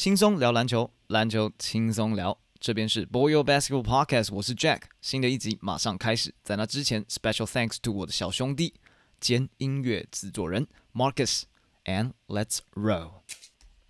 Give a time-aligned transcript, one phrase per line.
[0.00, 2.38] 轻松聊篮球，篮球轻松聊。
[2.58, 4.84] 这边是 Boyo Basketball Podcast，我是 Jack。
[5.02, 8.72] 新的一集马上开始，在那之前，Special Thanks to 我的小兄弟
[9.20, 13.24] 兼音乐制作人 Marcus，and Let's roll。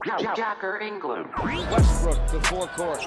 [0.00, 1.28] Jacker England.
[1.70, 3.06] Westbrook forecourt.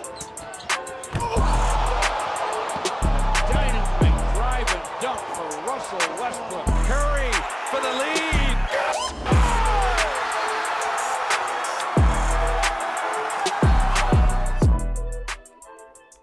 [3.51, 6.65] Dynamite drive and dunk for Russell Westbrook.
[6.87, 7.33] Curry
[7.69, 9.62] for the lead.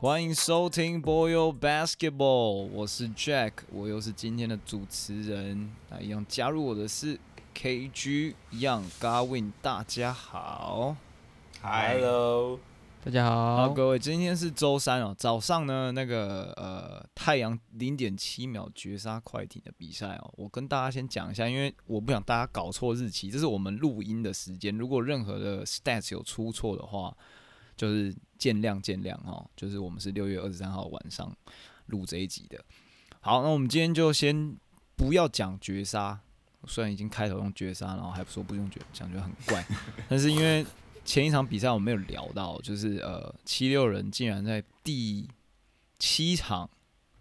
[0.02, 5.70] 欢迎收听 Boyo Basketball，我是 Jack，我又是今天的主持人。
[5.90, 7.20] 那一样加入我的是
[7.54, 10.96] KG Young Garwin，大家好。
[11.60, 12.58] Hello，
[13.04, 27.14] 大家好，好，各位，今天是周三哦，早上呢，那个呃太阳零点七秒绝杀快艇的比赛哦，我跟大家先讲一下，因为我不想大家搞错日期，这是我们录音的时间，如果任何的 stats 有出错的话，
[27.76, 31.30] 就是见谅见谅哦，就是我们是六月二十三号晚上
[31.86, 32.58] 录这一集的。
[33.20, 34.56] 好，那我们今天就先
[34.96, 36.18] 不要讲绝杀，
[36.66, 39.62] 虽然已经开头用绝杀，然后还说不用绝，讲觉得很怪，
[40.08, 40.64] 但是因为
[41.04, 45.28] 前一场比赛我没有聊到，就是呃七六人竟然在第
[45.98, 46.70] 七场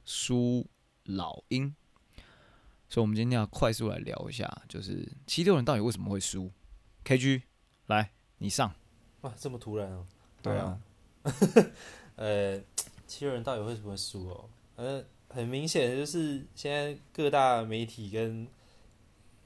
[0.06, 0.66] 输
[1.04, 1.76] 老鹰，
[2.88, 6.50] 所以我们今天要快速来聊一下，就是七六人到底为什么会输
[7.04, 7.42] ？KG
[7.88, 8.74] 来，你上。
[9.22, 10.08] 哇，这么突然哦、
[10.42, 10.80] 对啊，
[12.16, 12.60] 呃，
[13.08, 14.50] 七六人到底为什么会输哦？
[14.76, 18.48] 呃，很明显就是现在各大媒体跟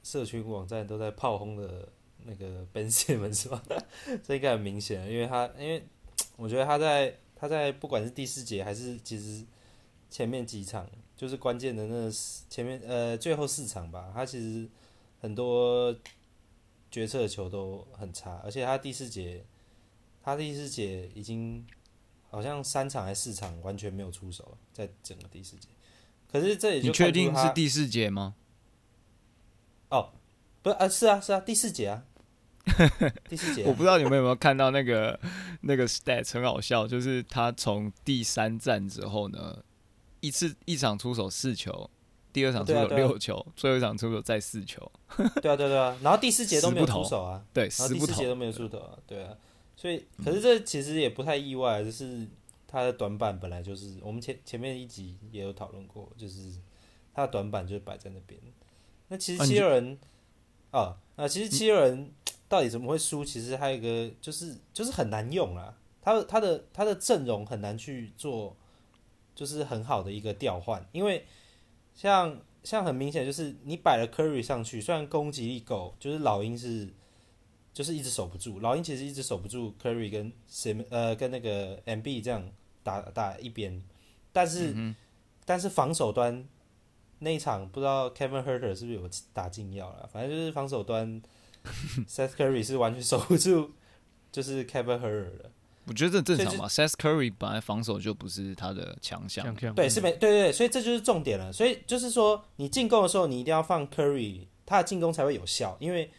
[0.02, 1.88] 社群网站都在炮轰的
[2.24, 3.62] 那个 Ben Simmons 吧，
[4.22, 5.84] 这应该很明显，因为他因为
[6.36, 9.44] 我觉得他在他在不管是第四节还是其实
[10.10, 12.10] 前面几场，就是关键的那
[12.48, 14.68] 前面呃最后四场吧，他其实
[15.20, 15.94] 很多
[16.90, 19.44] 决策球都很差，而且他第四节
[20.24, 21.64] 他第四节已经
[22.30, 25.68] 好像三场还是四场完全没有出手，在整个第四节。
[26.32, 28.34] 可是这也就你确定是第四节吗？
[29.90, 30.12] 哦，
[30.62, 32.04] 不是啊，是啊是啊，第四节啊，
[33.28, 35.20] 第四节啊、 我不知道你们有没有看到那个
[35.60, 39.62] 那个 stats 很好笑，就是他从第三战之后呢，
[40.20, 41.88] 一次一场出手四球，
[42.32, 44.90] 第二场出手六球，最后一场出手再四球，
[45.40, 48.00] 对啊对啊对啊，然后第四节都没有出手啊，对，然后第。
[48.00, 49.36] 四节都没有出手啊，对啊，
[49.76, 52.26] 所以可是这其实也不太意外，就是
[52.66, 56.52] 他的短板本来就是我们前前面一集也有讨论过，就是
[57.12, 58.40] 他的短板就是摆在那边。
[59.08, 59.98] 那其实七六人
[60.70, 62.10] 啊啊，其实七六人
[62.48, 63.24] 到底怎么会输？
[63.24, 68.56] 其实还有一个就是就是很难用啊，他的他的他的阵容很难去做，
[69.34, 71.26] 就是很好的一个调换，因为
[71.94, 76.88] 像像很明显就是你摆了 Curry 上去，虽然攻击力够，就是老鹰是
[77.74, 82.48] 就是一直守不住，老鹰其实一直守不住 Curry 跟 Sim 呃跟那个 MB 这样
[82.82, 83.82] 打打一边，
[84.32, 84.96] 但是、嗯
[85.46, 86.48] 但是防守端
[87.18, 91.20] 那一场不知道 Kevin Herter 是不是有打禁药了，反正就是防守端
[92.08, 93.72] Seth Curry 是完全守不住，
[94.32, 95.50] 就是 Kevin Herter 的。
[95.86, 96.66] 我觉得这正常嘛。
[96.66, 101.52] Seth Curry 本来防守就不是他的强项对，是没对对对，所以这就是重点了。
[101.52, 106.10] 所以就是说，你进攻的时候，你一定要放 Curry，他的进攻才会有效，因为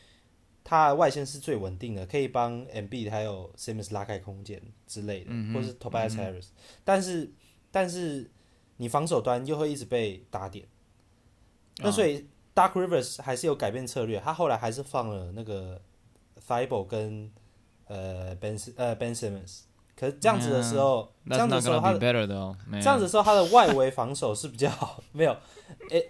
[0.68, 6.48] 他的外线是最稳定的，可以帮 MB 还有 Simmons 拉开空间之类的，或是 Tobias Harris、
[6.84, 7.32] 但是
[7.70, 8.30] 但是
[8.78, 10.66] 你防守端又会一直被打点，
[11.78, 15.80] 那所以 Dark Rivers 还是有改变策略，他后来还是放了那个
[16.48, 17.32] Thibault 跟
[17.86, 19.60] 呃 Ben 呃 Ben Simmons，
[19.96, 21.94] 可是这样子的时候，这那样子的时候他。
[21.94, 25.38] 这样子的时候，他的外围防守是比较好，没有
[25.92, 26.06] ，it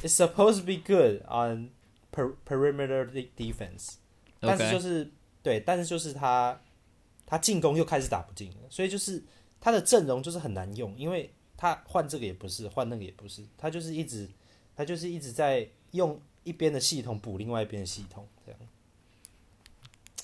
[0.00, 1.70] it's supposed to be good on
[2.12, 3.94] per perimeter de- defense，
[4.40, 5.10] 但是就是
[5.42, 6.60] 对，但是就是他
[7.26, 9.22] 他进攻又开始打不进了，所以就是
[9.60, 14.28] 他的阵容就是很难用，因为他换这个也不是，换那个也不是，他就是一直
[14.76, 18.60] 他就是一直在用一边的系统补另外一边的系统，这样。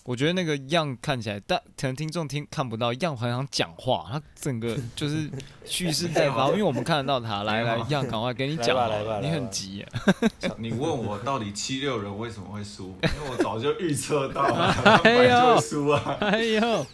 [0.09, 5.29] 我觉得那个样看起来，但可能听众听看不到，样很想讲话，他整个就是
[5.67, 7.43] 蓄势待发， 因为我们看得到他。
[7.43, 8.75] 来来，样赶快给你讲
[9.21, 9.89] 你很急耶。
[10.57, 12.97] 你问我到底七六人为什么会输？
[13.05, 16.17] 因为我早就预测到了，他输啊。
[16.21, 16.87] 哎呦，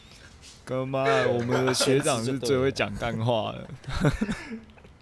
[0.65, 4.11] 哥妈，我们的学长是最会讲干话的。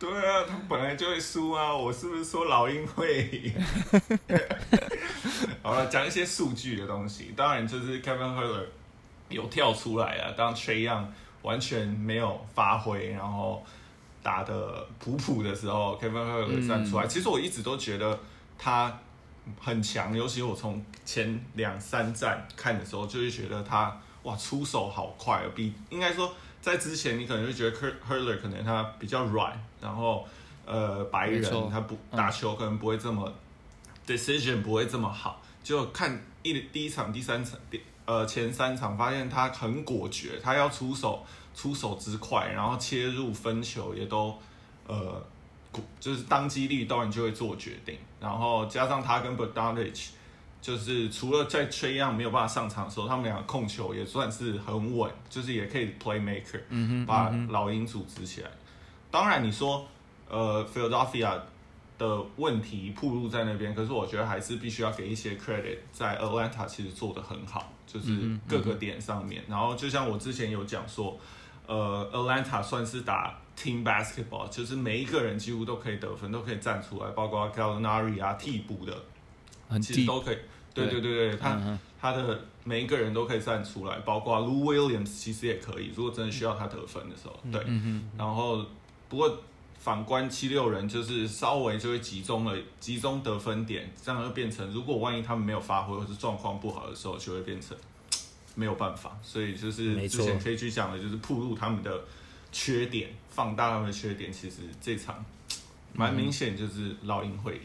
[0.02, 1.72] 对啊，他本来就会输啊！
[1.72, 3.54] 我是不是说老鹰会赢？
[5.62, 7.32] 好了，讲一些数据的东西。
[7.36, 8.64] 当然，就是 Kevin Herter
[9.28, 11.06] 有跳出来啊，当 Trey Young
[11.42, 13.64] 完全没有发挥，然后
[14.24, 17.06] 打的普普的时候，Kevin Herter 站出来。
[17.06, 18.18] 其实我一直都觉得
[18.58, 18.98] 他
[19.60, 27.76] 很强，尤其我从前两三站看的时候，就是觉得他哇出手好快哦，比应该说在之前你可能就觉得
[28.08, 30.26] Hurler 可能他比较软，然后
[30.64, 32.16] 呃白人他不嗯。
[32.16, 33.30] 打球可能不会这么
[34.06, 44.38] decision 不会这么好，就看一第一场、第三场、第呃前三场发现他很果决，他要出手出手之快，然后切入分球也都
[44.86, 45.20] 呃
[45.98, 50.12] 就是当机立断就会做决定，然后加上他跟 b o d a n i c
[50.62, 58.50] 就是除了在 Trey Young 没有办法上场的时候，他们俩控球也算是很稳，就是也可以 playmaker，嗯哼，把老鹰组织起来。
[59.10, 59.84] 当然，你说
[60.30, 61.38] 呃 Philadelphia
[61.98, 69.42] 的问题铺露在那边，可是我觉得还是必须要给一些 credit，在 Atlanta 其实做得很好，就是各个点上面。
[69.48, 71.18] 然后就像我之前有讲说，
[71.66, 78.96] 呃，Atlanta 算是打 team basketball，就是每一个人几乎都可以得分，都可以站出来，包括 Gallinari 啊替补的，
[79.68, 80.38] 很其实都可以。
[80.74, 87.60] 对对对对，他嗯他的每一个人都可以站出来，包括 Lou Williams 其实也可以，如果真的需要他得分的时候，对。
[87.66, 88.64] 嗯然后
[89.08, 89.42] 不过
[89.78, 97.76] 反观七六人，就是稍微就会集中了，集中得分点，这样就变成，如果万一他们没有发挥或是状况不好的时候，就会变成
[98.54, 99.18] 没有办法。
[99.22, 102.04] 所以就是之前 KG 讲的，就是暴露他们的
[102.52, 104.32] 缺点，放大他们的缺点。
[104.32, 105.24] 其实这场
[105.94, 107.60] 蛮明显，就是老鹰会赢。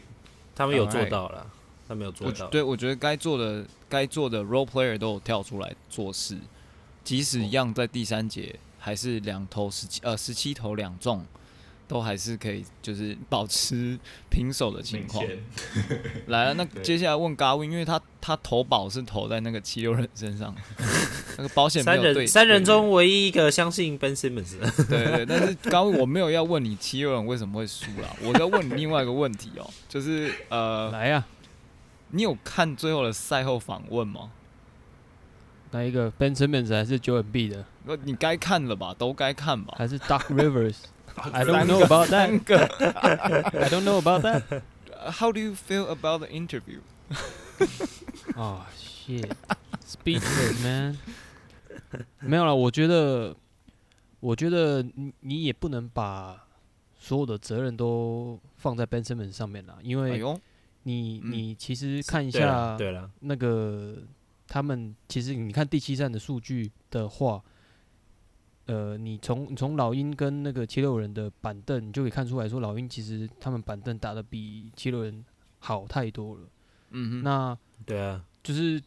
[0.56, 1.46] 他们有做到了，
[1.88, 2.44] 他没有做到。
[2.44, 6.36] 我对我觉得该做的该做的 role player 都有跳出来做事，
[7.02, 11.24] 即使一样在第三节还是两投十七呃十七投两中，
[11.88, 13.98] 都还是可以就是 保持
[14.30, 15.24] 平手的情况。
[16.26, 20.54] 来了，那 接下来问 Gavin，因为他他投保是投在那个七六人身上，
[21.38, 24.70] 那个保险没三有对人三人中唯一一个相信 Ben Simmons 的。
[24.84, 31.24] 对对，但是刚刚我没有要问你七六人为什么会输啦，我在问你另外一个问题哦，就是呃，来呀、
[32.10, 34.30] 你有看最后的赛后访问吗？
[35.70, 39.74] 哪一个 Ben Simmons 还是 Joel B 的，呃你该看了吧，都该看吧。
[39.76, 42.42] 还是 Doc Rivers？I don't know about that.
[42.44, 44.42] 个 I don't know about that.
[44.90, 46.80] Uh, How do you feel about the interview？
[48.34, 49.30] 哦、shit,
[49.86, 50.96] speechless man.
[52.20, 53.36] 没有了，我觉得，
[54.20, 56.46] 我觉得你你也不能把
[56.98, 60.22] 所有的责任都放在 Ben Simmons 上面了，因为
[60.88, 63.98] 你你其实看一，下对了，那个
[64.46, 67.42] 他们其实你看第七站的数据的话，
[68.64, 75.22] 呃，你从从老鹰跟那个七六人的板凳，你就可以看出来说，老鹰其实他们板凳打的比七六人
[75.58, 76.42] 好太多了。
[76.90, 78.82] 嗯哼，那对啊，就是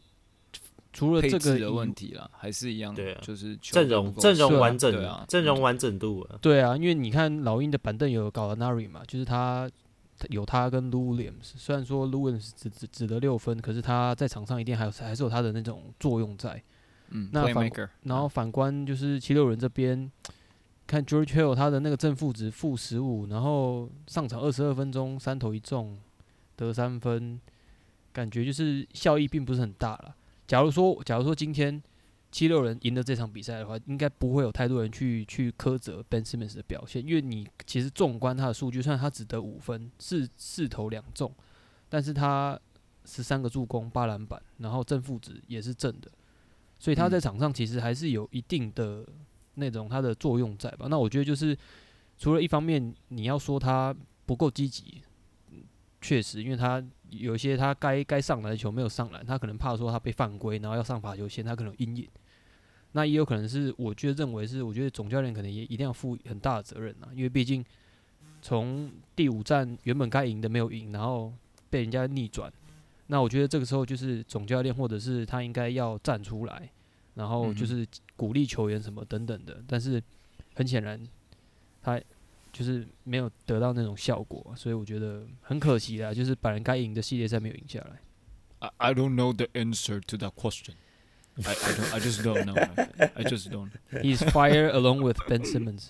[0.92, 9.70] 除了这个的问题啦，还是一样，对啊就是阵容阵容完整对啊，阵容完整度啊，对啊，因为你看老鹰的板凳有搞 a n a r i 嘛，就是他
[10.30, 16.62] 有他跟 Lou Williams，虽然说 Lou Williams 只只只得六分，可是他在场上一定还有还是有他的那种作用在。
[17.14, 17.70] 嗯那反
[18.04, 20.10] 然后反观就是七六人这边，
[20.86, 25.98] 看 George Hill 他的那个正负值负十五，然后上场二十二分钟三投一中，
[26.56, 27.38] 得三分，
[28.12, 30.14] 感觉就是效益并不是很大了。
[30.46, 31.82] 假如说假如说今天
[32.32, 41.30] 七六人赢得这场比赛的话，应该不会有太多人去去苛责 Ben Simmons 的表现，因为你其实纵观他的数据，虽然他只得五分，四四投两中，
[41.90, 42.58] 但是他
[43.04, 46.10] 十三个助攻八篮板，然后正负值也是正的。
[46.78, 49.06] 所以他在场上其实还是有一定的
[49.54, 50.86] 那种他的作用在吧。
[50.88, 51.56] 那我觉得就是
[52.16, 55.02] 除了一方面你要说他不够积极，
[56.00, 62.08] 确实，因为他有些他该该上篮的球没有上篮，他可能怕说他被犯规，然后要上罚球线，他可能有阴影。
[62.92, 67.64] 那也有可能是，我觉得认为是，我觉得总教练可能也一定要负很大的责任啊，因为毕竟
[68.42, 71.32] 从第五站原本该赢的没有赢，然后
[71.70, 72.52] 被人家逆转，
[73.06, 76.70] 那我觉得这个时候就是总教练或者是他应该要站出来，
[77.14, 79.62] 然后就是鼓励球员什么等等的。
[79.66, 80.02] 但是
[80.54, 81.02] 很显然，
[81.80, 82.00] 他
[82.52, 88.00] 就是没有得到那种效果，所以我觉得很可惜啦，就是把人该赢的系列赛没有赢下来。
[88.58, 90.74] I I don't know the answer to that question.
[91.38, 92.54] I I don't I just don't know.
[92.54, 93.70] I, I just don't.
[94.02, 95.88] He is fired along with Ben Simmons。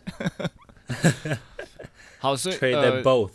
[2.18, 3.32] 好，所以 trade 呃 them，both。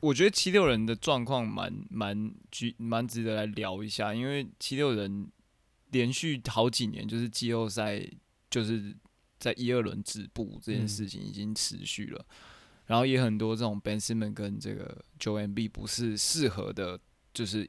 [0.00, 5.28] 我觉得七六人的状况蛮蛮值蛮值得来聊一下，因为七六人
[5.90, 8.06] 连续好几年就是季后赛
[8.50, 8.94] 就是
[9.40, 12.24] 在一二轮止步这件嗯事情已经持续了，
[12.86, 17.00] 然后也很多这种 Ben Simmons 跟这个 Joe M B 不是适合的，
[17.32, 17.68] 就是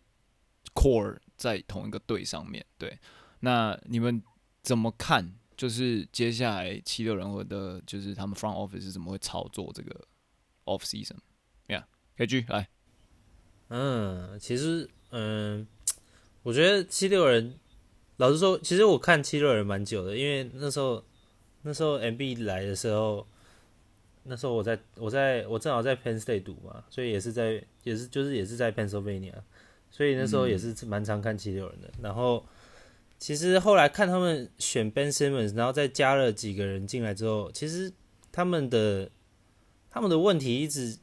[0.75, 2.63] core 在同一个队上面。
[2.77, 2.99] 对，
[3.39, 4.21] 那你们
[4.61, 5.33] 怎么看？
[5.57, 10.07] 就是接下来七六人或的，就是他们 front office 怎么会操作这个
[10.63, 12.69] off season？Yeah，KG 来，
[13.67, 15.67] 嗯，其实嗯，
[16.43, 17.59] 我觉得七六人
[18.15, 21.03] 老实说，其实我看七六人蛮久的，因为那时候
[21.63, 23.27] 那时候 MB 来的时候，
[24.23, 29.33] 那时候我在我在我正好在 Penn State 读嘛，所以也是在也是就是也是在 Pennsylvania，
[29.91, 31.91] 所以那时候也是蛮常看七六人的。
[32.01, 32.45] 然后
[33.19, 37.91] 其实后来看他们选 Ben Simmons，然后再加了几个人进来之后，其实
[38.31, 39.11] 他们的
[39.91, 40.97] 他们的问题一直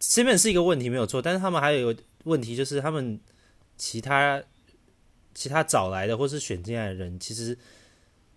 [0.00, 3.20] Simmons 是一个问题没有错，但是他们还有一个问题就是他们
[3.76, 4.42] 其他
[5.34, 7.56] 其他找来的或是选进来的人，其实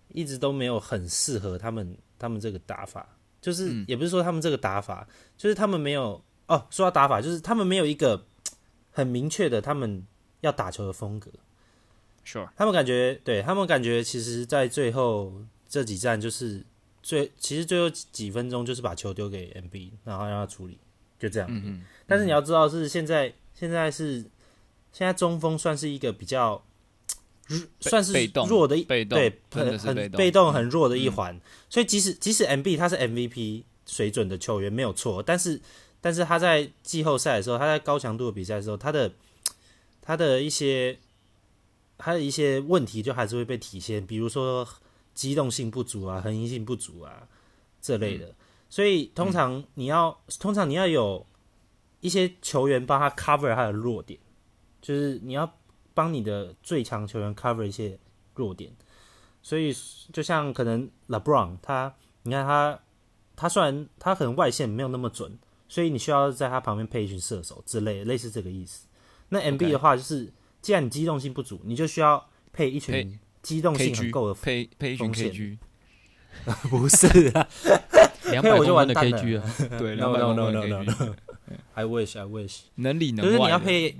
[0.08, 3.16] 一直都没有很适合他们他们这个打法。
[3.40, 8.24] 就是嗯也不是说他们这个打法，就是他们没有哦，说到打法，就是他们没有一个
[8.90, 10.06] 很明确的他们
[10.42, 11.28] 要打球的风格。
[12.24, 15.32] Sure，他们感觉，对他们感觉，其实，在最后
[15.68, 16.64] 这几站就是
[17.02, 20.78] 最，其实最后几分钟就是把球丢给 MB，然后让他处理，
[21.18, 21.48] 就这样。
[21.50, 24.24] 嗯嗯，但是你要知道，是现在现在是
[24.92, 26.62] 现在中锋算是一个比较
[27.80, 31.38] 算是被动弱的一被动对，很很被动被动很弱的一环。
[31.68, 35.60] 所以即使即使 MB 他是 MVP 水准的球员没有错，但是
[36.00, 39.12] 但是他在季后赛的时候，他在高强度的比赛的时候，他的
[40.00, 40.96] 他的一些
[42.02, 44.66] 他的一些问题就还是会被体现，比如说
[45.14, 47.28] 机动性不足啊、恒移性不足啊
[47.80, 48.34] 这类的。
[48.68, 51.24] 所以通常你要、通常你要有
[52.00, 54.18] 一些球员帮他 cover 他的弱点，
[54.80, 55.48] 就是你要
[55.94, 57.96] 帮你的最强球员 cover 一些
[58.34, 58.74] 弱点。
[59.42, 59.72] 所以
[60.12, 62.80] 就像可能 LeBron 他，你看他
[63.36, 68.86] 他虽然他可能外线没有那么准，所以你需要在他旁边配一群射手之类的，类似这个意思。
[69.28, 70.32] 那 MB 的话就是
[70.62, 74.34] 既然你机动性不足，你就需要配一群机动性很够的。
[74.40, 75.58] 配配一群 KG，
[76.70, 77.46] 不是啊。
[78.30, 79.18] 两百我就公分的完蛋了。
[79.18, 83.96] KG 啊， 对，，no 200 no 公 no 分 no 的 no KG no，I wish I wish，能里能就是，你要配，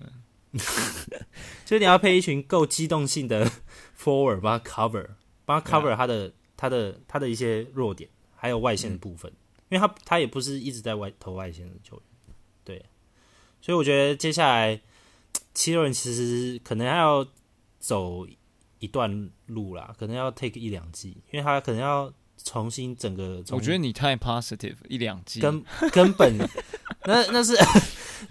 [1.66, 3.50] 就是你要配一群够机动性的
[3.98, 5.08] forward 帮他 cover，
[5.44, 9.30] 帮他 cover 他的、他的他的一些弱点，还有外线的部分，
[9.68, 12.04] 因为他他也不是一直在外投外线的球员，
[12.64, 12.84] 对，
[13.60, 14.80] 所以我觉得接下来
[15.54, 17.26] 七六人其实可能还要
[17.78, 18.26] 走
[18.78, 22.12] 一段路啦，可能要 take 一两季，因为他可能要
[22.44, 26.36] 重新整个我觉得你太 positive，一两季根根本
[27.04, 27.54] 那那是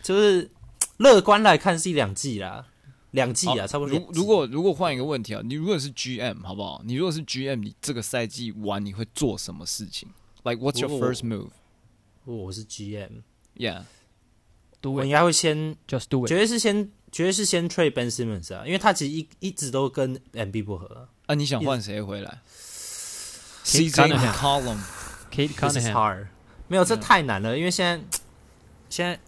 [0.02, 0.50] 就是
[0.98, 2.66] 乐观来看是一两季啦，
[3.12, 3.98] 两季啊，差不多。
[3.98, 6.82] 如如果如果换一个问题啊，你如果是 GM 好不好？
[6.86, 10.10] 你如果是 GM，你这个赛季完你会做什么事情
[10.44, 11.50] ？Like what's your first move?
[12.26, 16.40] 我我是 GM，Yeah，do 我 it 应该会先 just do 绝 it。
[16.40, 21.36] 对是先绝对是先 trade Ben Simmons 啊，因为他其实一一直都跟 M B 不合啊。
[21.36, 22.40] 你想换谁回来
[23.64, 26.28] ？C J McCollum，Kate Cunningham，
[26.68, 28.20] 没有，这太难了，因为现在
[28.90, 29.20] 现在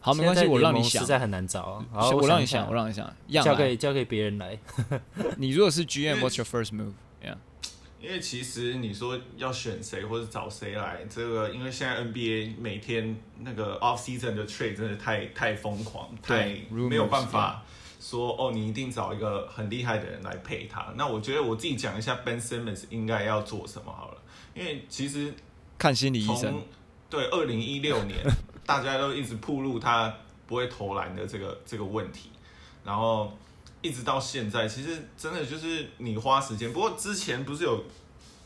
[0.00, 1.84] 好没关系，我让你想，实在很难找。
[1.92, 4.58] 好，我让你想，我让你想，交给交给别人来。
[5.38, 7.36] 你如果是 G M，What's your first move？Yeah。
[8.02, 17.62] 因为其实你说要选谁或者找谁来，这个因为现在 NBA 每天那个 off season 的 trade 真的太太疯狂，太没有办法
[18.00, 20.92] 说哦，你一定找一个很厉害的人来配他。
[20.96, 24.18] 那我觉得我自己讲一下 Ben Simmons 应该要做什么好了，
[24.54, 25.32] 因为其实
[25.78, 26.62] 看心理医生从。
[27.08, 28.18] 对二零一六年，
[28.66, 30.12] 大家都一直铺路他
[30.46, 32.30] 不会投篮的这个这个问题，
[32.82, 33.36] 然后
[33.82, 36.72] 一直到现在，其实真的就是你花时间。
[36.72, 37.84] 不过之前不是有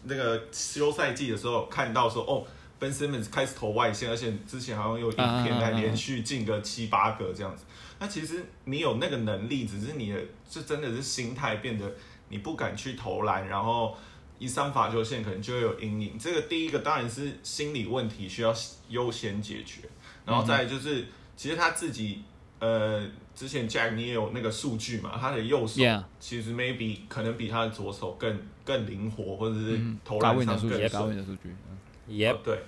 [0.05, 2.45] 那个休赛季的时候看到说，哦
[2.81, 7.65] ，Ben Simmons 开始投外线，而且之前好像有影片来连续进个七八个这样子。
[7.99, 11.95] 那其实你有那个能力，只是你的这真的是心态变得
[12.29, 13.97] 你不敢去投篮，然后
[14.39, 16.19] 一上罚球线可能就会有阴影。
[16.19, 18.55] 这个第一个当然是心理问题需要
[18.89, 19.83] 优先解决，
[20.25, 22.23] 然后再就是、其实他自己
[22.59, 25.83] 呃之前 Jack 你也有那个数据嘛，他的右手
[26.19, 31.17] 其实 maybe 可能比他的左手更更灵活，或者是嗯投篮上更顺高位。
[31.17, 31.55] 的数据。
[31.69, 32.63] 嗯 Yep，哦对，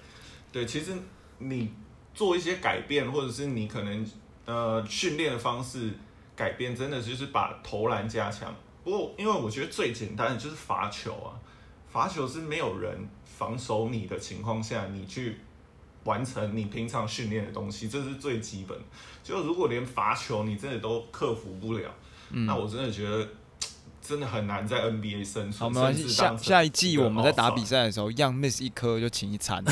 [0.51, 0.93] 对，其实
[1.39, 1.71] 你
[2.13, 4.05] 做一些改变，或者是你可能
[4.45, 5.93] 呃训练的方式
[6.35, 8.53] 改变，真的就是把投篮加强。
[8.83, 11.39] 不过，因为我觉得最简单的就是罚球啊，
[11.87, 15.39] 罚球是没有人防守你的情况下，你去
[16.09, 18.85] 完成你平常训练的东西，这是最基本的。
[19.23, 21.95] 就如果连罚球你真的都克服不了，
[22.31, 23.29] 那我真的觉得。
[24.01, 25.59] 真的很难在 NBA 生存。
[25.59, 26.09] 好，没关系。
[26.09, 29.63] 下下一季我们在打比赛的时候，让 miss 一颗就请一餐。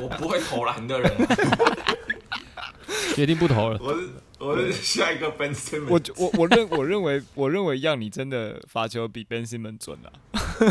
[0.00, 1.10] 我不会投篮的人，
[3.16, 3.80] 决定不投了。
[3.82, 5.88] 我是我是下一个 Ben Simmons。
[5.88, 10.12] 我我我认我认为我认为让你真的罚球比 Ben Simmons 准啊。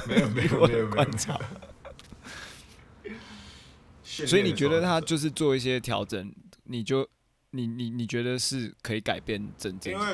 [0.08, 0.88] 没有没有没有。
[4.25, 6.33] 所以你觉得他就是做一些调整，
[6.63, 7.07] 你就
[7.51, 10.05] 你你你觉得是可以改变整这因为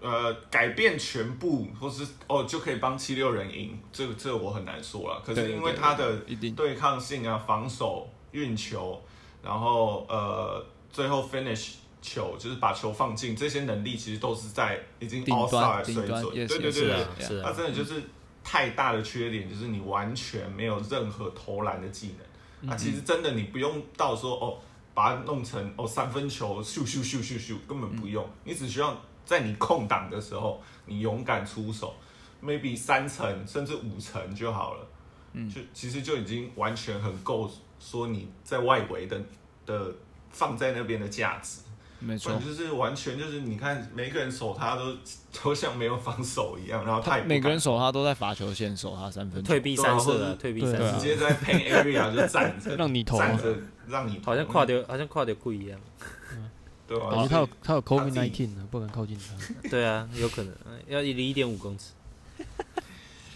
[0.00, 5.22] 呃改变全部，或是哦就可以帮七六人赢，这个这个我很难说了。
[5.24, 6.18] 可是因为他的
[6.56, 9.00] 对抗性啊、防守、运球，
[9.42, 16.22] 然后呃最后 finish 球，就是把球放进，这些能力其实都是在已经顶 all 端 star 水准。
[16.34, 18.02] 对对对是啊他，真的就是
[18.42, 22.25] 太大的缺点，就是你完全没有任何投篮的技能。
[22.68, 24.58] 啊，其实真的你不用到说哦，
[24.94, 31.94] 把它弄成哦三分球咻咻咻咻咻，根本不用，你只需要在你空档的时候，你勇敢出手
[32.42, 34.86] ，maybe 三层甚至五层就好了。
[35.32, 39.20] 嗯，就其实就已经完全很够说你在外围的
[39.64, 39.92] 的
[40.30, 41.60] 放在那边的价值。
[42.06, 44.96] 没错，就是完全就是你看每个人守他都
[45.42, 53.56] 都像没有防守一样，然后他每个人守他都在罚球线守他三分退，避三舍的，啊退避三舍直，接在 paint area 就站着， 让你投啊站着
[53.88, 55.78] 让你投好像跨掉，好像跨掉不一样。
[56.88, 57.10] 对吧？
[57.10, 59.34] 感觉他有他有他 COVID nineteen 呢，不敢靠近他。
[59.68, 60.54] 对啊，有可能
[60.86, 61.86] 要离一点五公尺。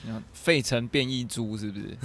[0.03, 1.97] 你看费城变异株是不是？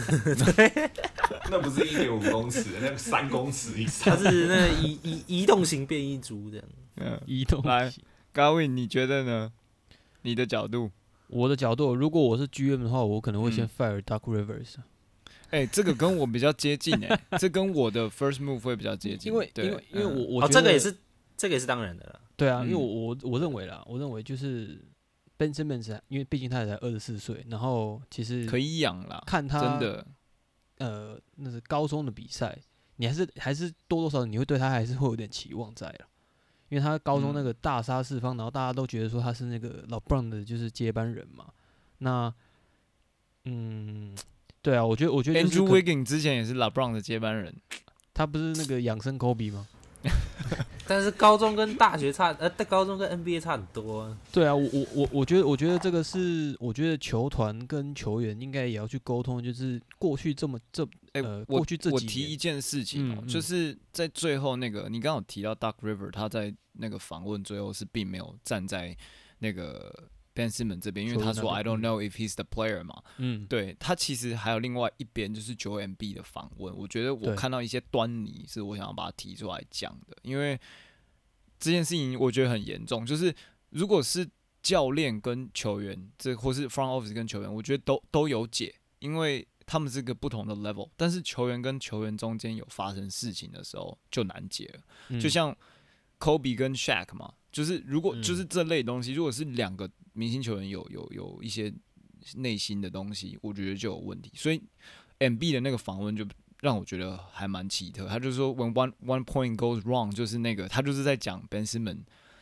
[1.50, 4.16] 那不是一点五公尺，那个三公尺以它。
[4.16, 6.66] 是那移移移动型变异株这样。
[6.98, 7.92] 嗯，移动来
[8.34, 9.52] 高 win 你觉得呢？
[10.24, 10.92] 你的角度？
[11.28, 14.76] 我的角度，如果我是 GM 的话，我可能会先嗯 fire Duck Rivers，
[15.50, 20.96] 哎、这个跟我比较接近哎、 这跟我的 first move 会比较接近，因为对因为因为我我觉得这个也是，
[21.36, 22.20] 这个也是当然的啦。
[22.36, 24.80] 对啊，因为嗯我我我认为啦，我认为就是
[25.38, 30.08] Ben Simmons，啊因为毕竟他也才二十四岁，然后其实可以养啦，看他真的，
[30.78, 32.58] 呃那是高中的比赛，
[32.98, 36.08] 你还是还是多多少少你会对他还是会有点期望在了，
[36.70, 41.48] 因为他高中那嗯个大杀四方，然后大家都觉得说他是那个老 Brown 的就是接班人嘛，
[42.00, 42.34] 那
[43.44, 44.16] 嗯。
[44.62, 47.56] 对啊，我觉得，我觉得 Andrew Wiggins 之前也是 LeBron 的接班人，
[48.16, 49.68] 他不是那个养生 Kobe 吗？
[50.88, 54.18] 但是高中跟大学差，呃，高中跟 NBA 差很多啊。
[54.32, 62.08] 对啊，我我我我觉得，我觉得这个是，我觉得球团跟球员应该也要去沟通，就是过去这么这哎、过去这几年。
[62.08, 63.28] 我提一件事情哦、嗯嗯。
[63.28, 68.96] 就是在最后那个，你刚刚有提到 Duck River，他在那个访问最后是并没有站在
[69.40, 73.46] 那个 Ben Simmons 这边，因为他说 I don't know if he's the player 嘛，嗯。
[73.48, 80.60] 对他其实还有另外一边就是九 MB 的访问，我觉得我看到一些端倪，是我想要把它提出来讲的，因为
[81.60, 83.34] 这件事情我觉得很严重，就是
[83.70, 84.28] 如果是
[84.62, 95.56] 教练跟球员，这或是 front office 跟球员，我觉得都都有解，因为他们是个不同的 level，但是球员跟球员中间有发生事情的时候就难解了，嗯就像
[96.20, 101.74] Kobe 跟 Shaq 嘛，就是如果嗯就是这类东西，如果是两个明星球员有有有一些
[102.36, 104.32] 内心的东西，我觉得就有问题。
[104.36, 104.62] 所以
[105.20, 106.26] M B 的那个访问就
[106.66, 112.00] 让我觉得还蛮奇特，他就说 When one one point goes wrong，就是那个他就是在讲 Ben Simmons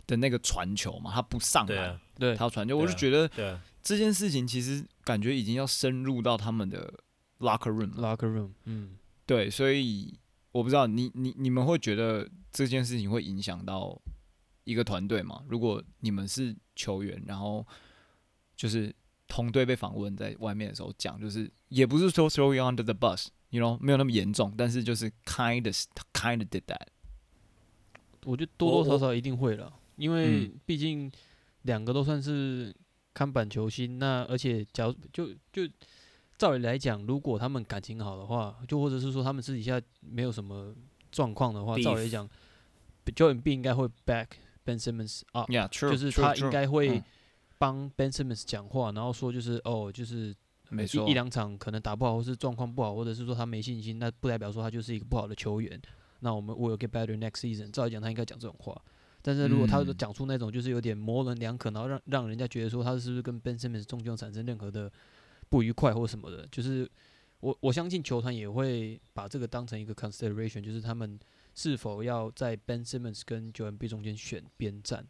[0.07, 6.93] 的那个传球嘛，他不上来，对啊，他要传球，啊我就觉得这件事情其实感觉已经要深入到他们的
[7.39, 10.17] locker room，locker room，嗯，对，所以
[10.53, 14.01] 我不知道你你你们会觉得这件事情会影响到
[14.63, 15.43] 一个团队吗？
[15.49, 17.67] 如果你们是球员，然后
[18.55, 18.95] 就是
[19.27, 22.93] 同队被访问在外面的时候讲，就是也不是说 throw you under the
[23.53, 25.75] bus，you know 没有那么严重，但是就是 kind of
[26.13, 26.87] kind of did that。
[28.25, 30.59] 我觉得多多少少一定会了，因为嗯。
[30.65, 31.11] 毕竟
[31.63, 32.73] 两个都算是
[33.13, 35.71] 看板球星，那而且假如就就
[36.37, 40.73] 照理来讲，如果他们感情好的话，就或者是说他们私底下没有什么
[41.11, 41.83] 状况的话，Beef。
[41.83, 42.29] 照理来讲
[43.05, 44.27] ，Joel B 应该会 back
[44.65, 47.03] Ben Simmons up，Yeah, true，就是他应该会嗯。
[47.59, 50.35] 帮 Ben Simmons 讲话，然后说就是哦，就是
[50.73, 55.79] 没错一一两场可能打不好，或是状况不好，或者是说他没信心，那不代表说他就是一个不好的球员。
[56.19, 57.69] 那我们 will get better next season。
[57.71, 58.81] 照理讲，他应该讲这种话。
[59.21, 64.91] 但是如果他嗯讲出那种就是有点模棱两可，然后让让人家觉得说他是不是跟 Ben Simmons 中间有产生任何的
[65.49, 66.89] 不愉快或什么的，就是
[67.39, 71.19] 我我相信球团也会把这个当成一个 consideration，就是他们
[71.55, 75.05] 是否要在 Ben Simmons 跟 Joel B 中间选边站。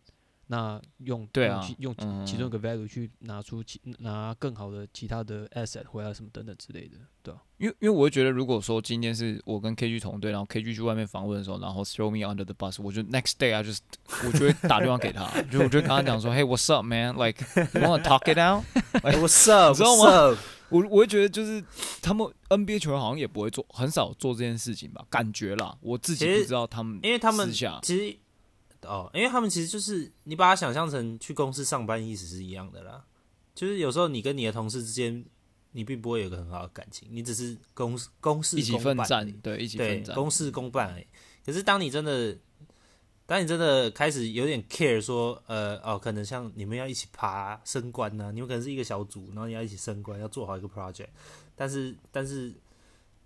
[0.47, 13.33] 那用对啊用其中一个 value 去拿出其拿更好的其他的 asset 回来什么等等之类的，对吧、因为因为我会觉得，如果说今天是我跟 KG 同队，然后 KG 去外面访问的时候，然后 throw me under the bus，我就 next
[13.39, 13.81] day 啊，就是
[14.27, 18.63] 我就会打电话给他，就我就跟他讲说，Hey what's up man like you wanna talk it out？
[19.03, 19.69] 哎，What's up？
[19.71, 20.39] 你知道吗 What's up？
[20.69, 21.63] 我我会觉得就是
[22.01, 28.17] 他们 NBA 球员好像也不会做，很少做这件事情吧，感觉啦，我自己不知道他们，因为他们私下其实
[28.85, 33.05] 哦，因为他们其实就是你把它想象成去公司上班意思是一样的啦。
[33.55, 35.23] 就是有时候你跟你的同事之间，
[35.71, 41.05] 你并不会有个很好的感情，你只是公公事一起公办而奋战，对，一起对奋，战，公事公办而已。
[41.45, 42.37] 可是当你真的
[43.25, 51.07] 当你真的开始有点 care 说，呃，哦，可能像你们要一起爬升官呢、你们可能是一个小组，然后你要一起升官，要做好一个 project，
[51.55, 52.53] 但是但是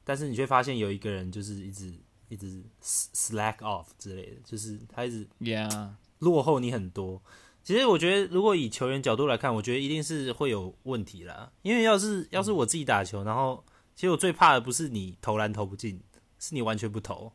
[0.03, 1.93] 但是你却发现有一个人就是一直
[2.29, 7.21] 一直 slack off 之类的，就是他一直 Yeah，落后你很多。
[7.63, 11.51] 其实我觉得，如果以球员角度来看，我觉得一定是会有问题啦。
[11.63, 13.63] 因为要是要是我自己打球，然后
[13.93, 16.01] 其实我最怕的不是你投篮投不进，
[16.39, 17.33] 是你完全不投。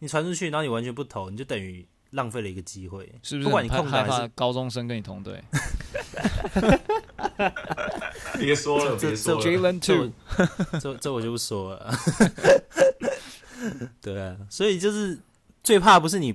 [0.00, 3.04] 你传出去，然后你完全不投，你就等于浪费了一个机会。
[3.22, 5.40] 是不是不管你很害害空档还是高中生跟你同队
[8.38, 9.40] 别说了，别说了。
[9.40, 10.10] ？Jalen 这 Two，
[10.80, 11.92] 这这我就不说了。
[14.00, 15.18] 对啊，所以就是
[15.62, 16.34] 最怕不是你，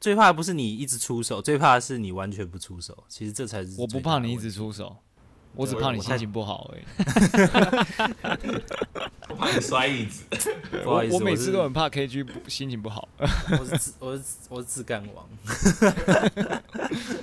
[0.00, 3.04] 最怕不是你一直出手，最怕的是你完全不出手。
[3.08, 4.96] 其实这才是我不怕你一直出手，
[5.54, 6.82] 我只怕你心情不好而已。
[9.28, 10.24] 我怕你摔椅子。
[10.84, 13.08] 不好意思我我每次都很怕 KG 不心情不好。
[13.18, 15.28] 我是自我是我是自干王。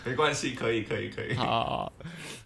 [0.05, 1.33] 没关系，可以，可以，可以。
[1.33, 1.93] 好好，好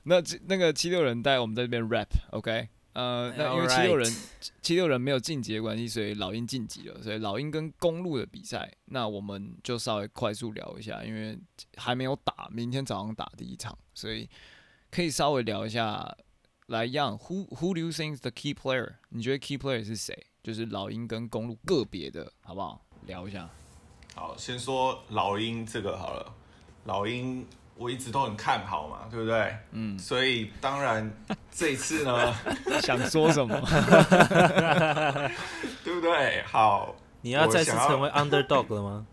[0.04, 2.70] 那那个七六人带我们在这边 rap，OK？、
[3.00, 4.16] 呃，那因为七六人
[4.62, 7.02] 七六人没有晋级的关系，所以老鹰晋级了。
[7.02, 11.40] 所以老鹰跟公路的比赛，那我们就稍微快速聊一下，因为
[11.78, 14.30] 还没有打，明天早上打第一场，所以
[14.92, 16.16] 可以稍微聊一下。
[16.68, 18.94] 来样，Who Who do you think is the key player？
[19.10, 20.16] 你觉得 key player 是谁？
[20.44, 22.86] 就是老鹰跟公路个别的，好不好？
[23.08, 23.50] 聊一下。
[24.14, 26.32] 好，先说老鹰这个好了。
[26.84, 27.44] 老鹰
[27.80, 29.56] 我一直都很看好嘛，对不对？
[29.72, 31.10] 嗯，所以当然
[31.50, 32.36] 这一次呢，
[32.84, 33.56] 想说什么？
[35.82, 36.44] 对不对？
[36.46, 39.06] 好，你要再次成为 underdog 了吗？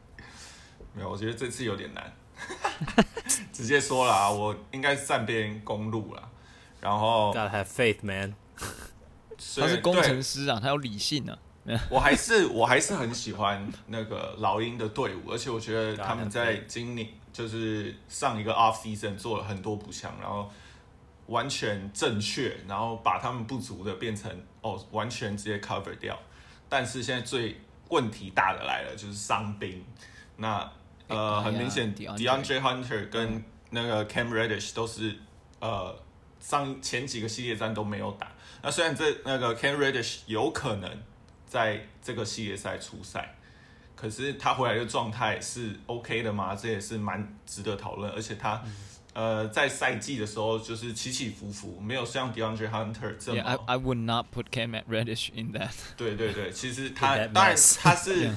[0.92, 2.12] 没有，我觉得这次有点难。
[3.52, 6.28] 直接说了啊，我应该是站边公路了。
[6.80, 8.34] 然后 Gotta have faith, man。
[9.60, 11.38] 他是工程对师啊，他有理性啊。
[11.90, 20.50] 我还是我还是很喜欢那个老鹰的队伍，而且我觉得他们在今年就是上一个 off season 做了很多补强，然后
[21.26, 26.16] 完全正确，然后把他们不足的变成哦完全直接 cover 掉。
[26.68, 29.84] 但是现在最问题大的来了，就是伤兵。
[30.36, 30.70] 那
[31.08, 35.16] 呃，很明显 DeAndre，DeAndre Hunter 跟那个 Cam Reddish 都是
[35.60, 35.96] 呃
[36.40, 38.30] 上前几个系列战都没有打。
[38.62, 40.90] 那虽然这那个 Cam Reddish 有可能
[41.56, 43.34] 在这个系列赛出赛，
[43.94, 46.54] 可是他回来的状态是 OK 的吗？
[46.54, 48.12] 这也是蛮值得讨论。
[48.12, 48.62] 而且他、
[49.14, 55.72] 呃在赛季的时候就是起起伏伏，没有像 DeAndre Hunter 这么 Yeah, I I would not put Cam Reddish in that.
[55.96, 58.30] 对对对，其实他当然 他是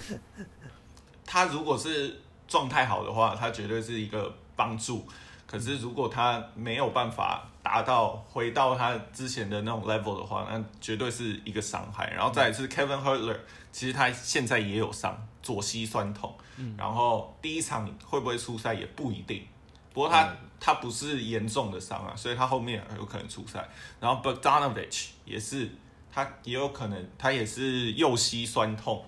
[1.25, 5.05] 他如果是状态好的话，他绝对是一个帮助。
[5.49, 12.11] 可是如果他没有办法达到回到他之前的那种 level 的话，那绝对是一个伤害。
[12.11, 13.37] 然后再来是 Kevin Hertler，
[13.71, 16.35] 其实他现在也有伤，左膝酸痛。
[16.77, 19.43] 然后第一场会不会出赛也不一定。
[19.91, 23.67] 不过他、他不是严重的伤啊，所以他后面有可能出赛。
[23.99, 25.67] 然后 Bogdanovich 也是，
[26.11, 29.03] 他也有可能他也是右膝酸痛，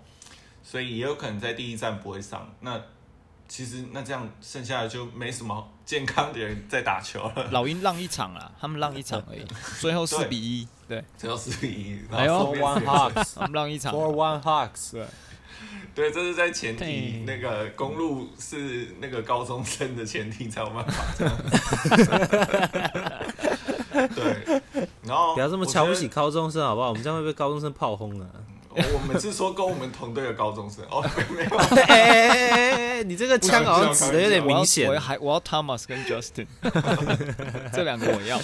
[0.64, 2.50] 所以也有可能在第一站不会上。
[2.62, 2.82] 那
[3.52, 9.46] 其实那这样剩下的就没什么健康的人在打球了，老鹰让一场啦，他们让一场而已，
[9.82, 12.00] 最后四比一，对，最后四比一。
[12.10, 13.94] 然后 for one Hawks, 他们让一场。
[13.94, 14.94] for one Hawks。
[14.94, 15.06] 对，
[15.94, 21.38] 对，这是在前对提，那个公路是那个高中生的前提才有办法这样。
[24.16, 24.62] 对，
[25.04, 26.88] 然后不要这么瞧不起高中生好不好？
[26.88, 28.28] 我们这样会被高中生炮轰啊！
[28.76, 31.04] 我我们是说跟我们同队的高中生哦，
[31.36, 31.58] 没有，
[31.88, 35.00] 哎哎哎哎，你这个枪好像指的有点明显我要。
[35.00, 36.48] 还我要 Thomas 跟 Justin，
[37.74, 38.40] 这两个我要。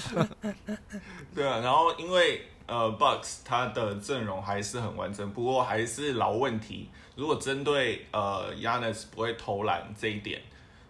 [1.33, 6.89] 对啊，然后因为呃，Bucks 他的阵容还是很完整，不过还是老问题。
[7.15, 10.41] 如果针对呃 Yanis 不会投篮这一点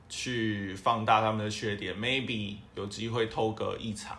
[0.10, 4.18] 去放大他们的缺点，maybe 有机会偷个一场。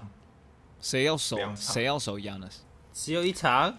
[0.81, 2.59] 谁要守两场谁要守 Yanis？
[2.93, 3.77] 只有一场，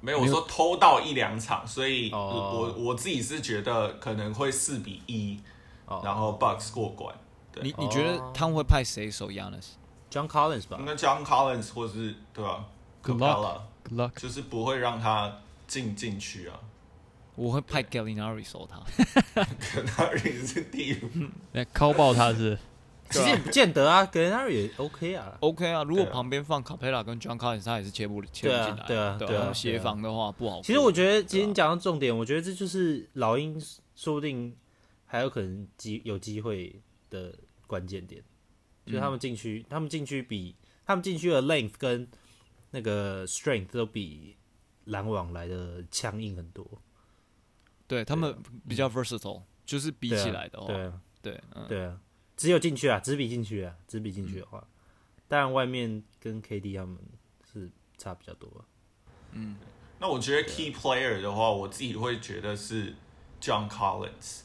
[0.00, 5.40] 没有我说偷到一两场，所以哦我我自己是觉得可能会四比一，
[5.86, 7.14] 哦然后 Bucks 过关。
[7.52, 10.84] 对你你觉得他们会派谁守 Yanis？John Collins 吧应？
[10.86, 12.64] 该 John Collins 或是对吧
[13.02, 14.20] Good Capella Good luck。
[14.20, 16.60] 就是不会让他进进去啊。
[17.34, 18.82] 我会派 Gallinari 守他，，
[19.60, 22.58] Gallinari 是第五，来敲爆他是
[23.10, 25.36] 其实也不见得啊 g l e n a r 也 OK 啊。
[25.40, 25.82] OK 啊。
[25.82, 28.84] 如果旁边放 Capella 跟 John Collins，他也是切不切不进来。
[28.86, 30.60] 对啊对啊对他们协防的话不好。
[30.62, 33.60] 其实我觉得，其实对啊你讲到重点，我觉得这就是老鹰
[33.94, 34.56] 说不定
[35.06, 37.34] 还有可能机有机会的
[37.66, 38.22] 关键点，
[38.86, 42.06] 就是他们禁区，他们禁区比他们禁区的 length 跟
[42.70, 44.36] 那个 strength 都比
[44.84, 46.66] 篮网来的强硬很多。
[47.86, 48.36] 对他们
[48.68, 51.98] 比嗯较 versatile，就是比起来的话，对啊，对，嗯，对啊，
[52.38, 54.64] 只有进去啊，只比进去啊，只比进去的话，
[55.26, 56.96] 当然外面跟 KD 他们
[57.52, 58.62] 是差比较多啊。
[59.98, 62.94] 那我觉得 key player 的话，我自己会觉得是
[63.40, 64.42] John Collins，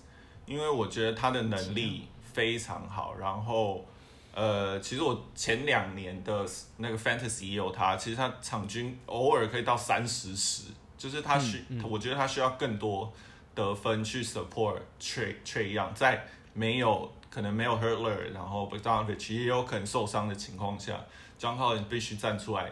[0.47, 3.15] 因为我觉得他的能力非常好。
[3.19, 3.85] 然后，
[4.33, 6.43] 呃，其实我前两年的
[6.77, 13.13] 那个 Fantasy 也有他，其实他场均偶尔可以到三十十，就是他需，我觉得他需要更多
[13.53, 21.03] 得分去 support Trey Trey Young，在没有可能没有 Hurtler，然后 Bogdanovich 也有可能受伤的情况下
[21.39, 22.71] ，John Collins 必须站出来。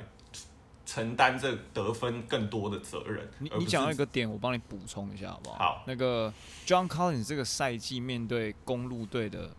[0.84, 3.26] 承担这得分更多的责任。
[3.40, 5.58] 你你讲到一个点，我帮你补充一下好不好？
[5.58, 6.34] 好那个
[6.66, 9.52] John Collins 这个赛季面对公路队的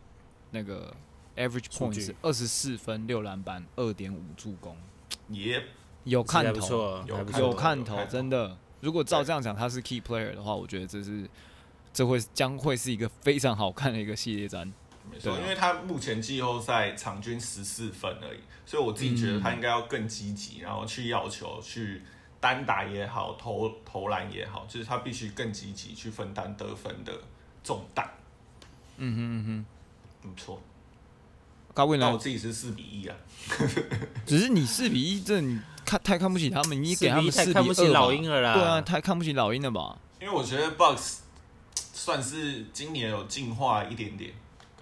[0.50, 0.94] 那个
[1.36, 4.76] average point 据是二十四分、六篮板、二点五助攻，
[5.28, 5.64] 也
[6.04, 7.40] 有看还不头，有还不错。
[7.40, 8.58] 有看头有看，头真的。
[8.80, 11.26] 如果照这样讲，他是 key player 的话，我觉得这是
[11.94, 14.70] 这会将会是一个非常好看的一个系列战。
[15.10, 22.02] 没错，因为他目前季后赛场均十四分而已，所以我自己觉得他应该要更积极，然后去要求去
[22.40, 27.12] 单打也好，投投篮也好，就是他必须更积极去分担得分的
[27.62, 28.08] 重担。
[28.96, 29.44] 嗯哼嗯
[30.22, 30.60] 哼，不错，
[31.74, 32.06] 高位呢？
[32.06, 33.16] 那我自己是四比一啊，
[34.26, 39.98] 只是你四比一，这你看太看不起他们，你给他们4比四比二吧老鹰了啦对啊，太看不起老鹰了吧？
[40.20, 41.18] 因为我觉得 Bucks
[41.74, 44.32] 算是今年有进化一点点，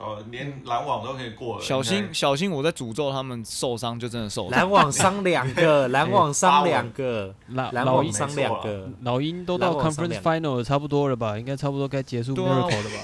[0.00, 1.62] 呃，连篮网都可以过了。
[1.62, 4.58] 小心小心，我在诅咒他们受伤就真的受伤。
[4.58, 8.88] 篮网伤两个， 篮网伤两个，老篮老鹰网伤两个。
[9.02, 11.38] 老鹰都到 Conference Final 了差不多了吧？
[11.38, 12.96] 应该差不多该结束对啊 Miracle 了吧？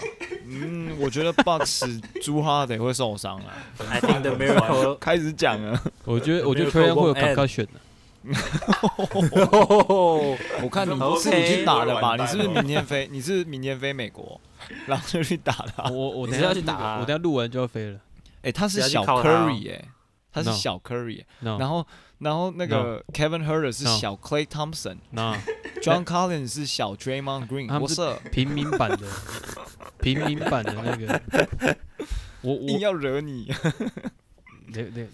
[0.48, 3.52] 嗯，我觉得 Bucks 朱哈得会受伤啊，
[3.90, 5.78] I think the miracle 开始讲了。
[6.04, 7.72] 我觉得我觉得 Trey Young 会有 concussion 的。
[10.62, 12.16] 我看你 OK 是你去打的吧？
[12.16, 13.08] 你是不是明天飞？
[13.10, 14.40] 你是明天飞美国，
[14.86, 15.90] 然后就去打的啊？
[15.90, 18.00] 我我等下去打啊我等下录完就要飞了。
[18.42, 19.84] 哎，他是小 Curry 哎，
[20.32, 21.86] 他是小 Curry，然后
[22.18, 29.06] 然后那个 Kevin Herter 是小 Clay Thompson，John Collins 是小 Draymond Green，他们是我是平民版的
[30.00, 31.20] 平民版的那个，
[32.42, 33.52] 我我硬要惹你。
[34.68, 35.06] 那那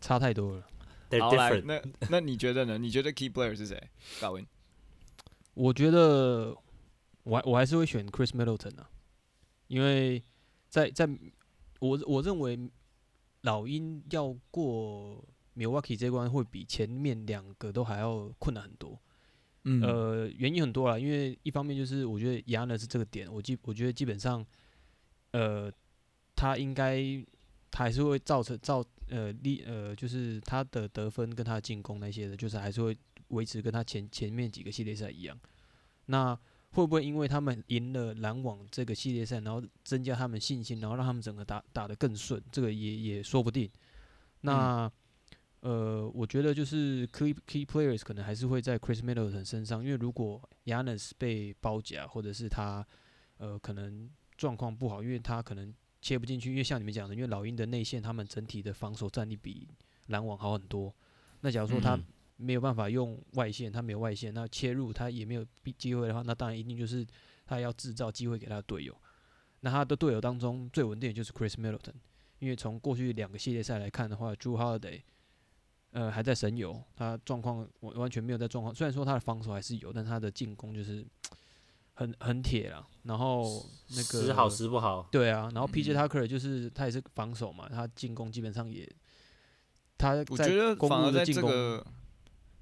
[0.00, 0.62] 差太多了。
[1.10, 1.64] They're 好来，different。
[1.64, 2.78] 那那你觉得呢？
[2.78, 3.90] 你觉得 Key Player 是谁？
[4.20, 4.46] 高文
[5.54, 6.56] 我觉得
[7.24, 8.88] 我还我还是会选 Chris Middleton 啊，
[9.66, 10.22] 因为
[10.68, 11.08] 在在
[11.80, 12.70] 我我认为
[13.42, 15.24] 老鹰要过
[15.56, 18.98] Milwaukee 这关会比前面两个都还要困难很多。
[19.64, 24.44] 嗯呃，原因很多啦，因为一方面就是我觉得亚呢是这个点，我基我觉得基本上，
[25.32, 25.70] 呃，
[26.36, 27.02] 他应该
[27.70, 32.96] 他还是会造成造呃力呃，就是他的得分跟他的进攻那些的，就是还是会
[33.28, 35.38] 维持跟他前前面几个系列赛一样。
[36.06, 36.38] 那
[36.70, 42.42] 会不会因为他们赢了篮网这个系列赛，然后增加他们信心，然后让他们整个打打得更顺？
[42.52, 43.70] 这个也也说不定。
[44.42, 44.90] 那、
[45.60, 52.86] 呃，我觉得就是 key key players 可能还是会在 Chris Middleton 身上，因为如果 Yanis 被包夹，或者是他
[53.38, 59.68] 呃可能状况不好，因为他可能切不进去，因为像你们讲的，因为老鹰的内线他们整体的防守战力比
[60.06, 60.94] 篮网好很多。
[61.40, 62.04] 那假如说他嗯
[62.36, 67.04] 没有办法用外线，他没有外线，那切入他也没有机机会的话，那当然一定就是
[67.44, 68.96] 他要制造机会给他的队友。
[69.60, 71.94] 那他的队友当中最稳定的就是 Chris Middleton，
[72.38, 75.02] 因为从过去两个系列赛来看的话，Drew Holiday
[75.90, 78.72] 呃还在神游，他状况完完全没有在状况。
[78.72, 81.04] 虽然说他的防守还是有，但他的进攻就是
[81.98, 82.86] 很很铁啦。
[83.02, 88.86] 然后那个时好时不好，对啊，然后 PJ Tucker 就是他也是防守嘛，他进攻基本上也，
[89.96, 91.86] 他在我觉得反而在这个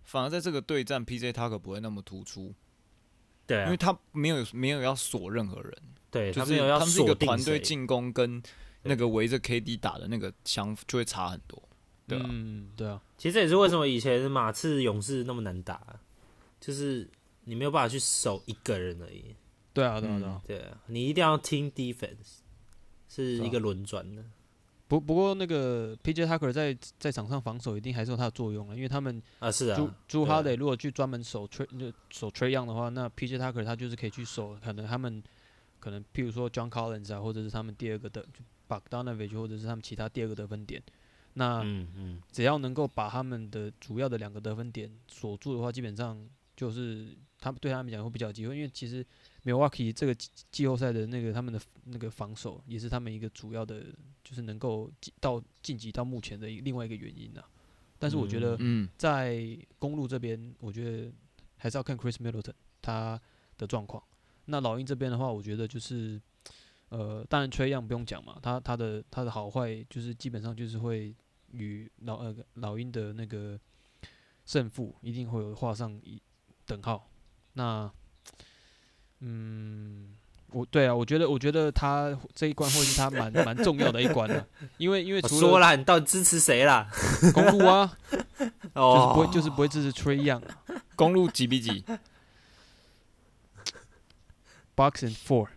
[0.05, 2.55] 反而在这个对战，PJ Tucker 不会那么突出，
[3.45, 5.77] 对啊因为，他没有没有要锁任何人，
[6.13, 8.41] 对就是他没有要他们是一个锁定团队进攻跟
[8.85, 11.61] 那个围着 KD 打的那个相就会差很多，
[12.07, 15.99] 对啊，嗯，对啊，其实这也是为什么以前马刺勇士那么难打，
[16.61, 17.11] 就是
[17.47, 19.35] 你没有办法去守一个人而已。
[19.73, 20.43] 对啊，对啊，对啊。
[20.47, 22.39] 对啊，你一定要听 defense，
[23.09, 24.23] 是啊一个轮转的。
[24.89, 35.21] 不不过那个 PJ Tucker 在在场上防守一定还是有他的作用了，因为他们啊，是朱啊，朱对啊 h 如果去专门守 Trey 就守 Trey Young 的话，那 PJ Tucker 他就是可以去守，可能他们
[35.81, 38.25] 可能譬如说 John Collins 啊，或者是他们第二个的
[38.69, 40.81] Bogdanovich，或者是他们其他第二个得分点，
[41.35, 46.17] 那嗯嗯，只要能够把他们的主要的两个得分点锁住的话，基本上
[46.57, 49.05] 就是他们对他们讲会比较有机会，因为其实
[49.45, 53.85] Milwaukee 这个季季后赛的那个他们的那个防守也是他们一个主要的，
[54.25, 57.43] 就是能够到晋级到目前的另外一个原因呐、
[57.99, 61.13] 但是我觉得嗯，在公路这边，我觉得
[61.57, 63.21] 还是要看 Chris Middleton 他
[63.57, 64.03] 的状况。
[64.47, 66.21] 那老鹰这边的话，我觉得就是
[66.89, 71.15] 呃，当然吹样不用讲嘛，他他的他的好坏就是基本上就是会
[71.53, 73.59] 与老呃老鹰的那个
[74.45, 76.21] 胜负一定会有画上一
[76.65, 77.11] 等号。
[77.57, 77.91] 那
[79.21, 80.09] 嗯，
[80.51, 86.87] 我对啊，我觉得我觉得他这一关会是他蛮蛮重要的一关的，因为因为我除了说啦，你到底支持谁啦？
[87.33, 87.97] 公路啊，
[88.39, 90.41] 就是哦，不会就是不会支持吹样
[90.95, 91.83] 公路几比几
[94.77, 95.49] ？，box and four。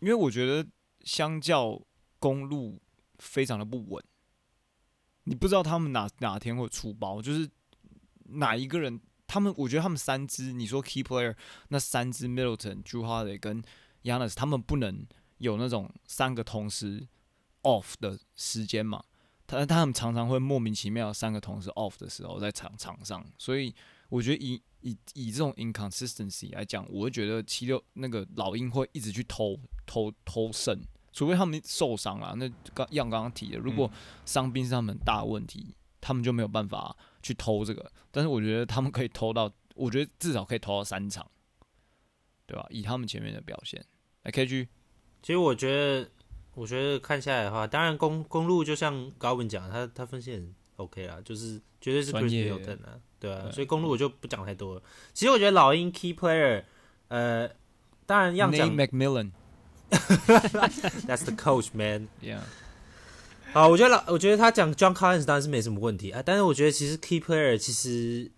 [0.00, 0.64] 因为我觉得
[1.04, 1.80] 相较
[2.18, 2.78] 公路
[3.18, 4.04] 非常的不稳，
[5.26, 7.48] 你不知道他们哪哪天会出包，就是
[8.26, 11.34] 哪一个人，他们我觉得他们三支，你说 key player
[11.68, 13.62] 那三支 Middleton、Drew Holiday 跟
[14.04, 15.04] Yanis，他们不能
[15.38, 17.06] 有那种三个同时
[17.62, 19.02] off 的时间嘛，
[19.48, 23.74] 他他们常常会莫名其妙三个同时 off 的时候在场场上，所以
[24.08, 30.80] 我觉得以以以这种 inconsistency 来讲，我会觉得七六那个老鹰会一直去偷偷偷胜，
[31.16, 32.34] 除非他们受伤了。
[32.36, 33.90] 那刚样刚刚提的，如果
[34.26, 37.90] 伤病是他们大问题，他们就没有办法去偷这个。
[38.10, 41.26] 但是我觉得他们可以偷到，我觉得至少可以偷到三场，
[42.44, 42.66] 对吧？
[42.68, 43.82] 以他们前面的表现，
[44.24, 44.68] 来 KG
[45.22, 46.10] 其实我觉得，
[46.52, 52.58] 我觉得看下来的话，当然公公路就像高文讲，他他分析很 OK 啦，就是绝对是专 Chris 业啊，
[53.18, 54.82] 对啊，对所以公路我就不讲太多了。
[55.14, 56.64] 其实我觉得老鹰 Key Player，
[57.08, 57.48] 呃，
[58.04, 59.32] 当然要讲 McMillan，
[61.06, 62.08] That's the coach man。
[62.22, 62.40] yeah，
[63.52, 68.30] 好，我觉得老，我觉得他讲 John Collins 当然是没什么问题啊，但是我觉得其实 Key Player 其实，